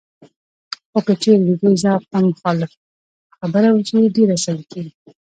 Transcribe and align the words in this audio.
خو 0.89 0.99
که 1.05 1.13
چېرې 1.21 1.37
د 1.47 1.49
دوی 1.59 1.75
ذوق 1.83 2.03
ته 2.11 2.17
مخالف 2.29 2.71
خبره 3.37 3.69
وشي، 3.73 4.01
ډېر 4.15 4.27
عصبي 4.37 4.65
کېږي 4.71 4.93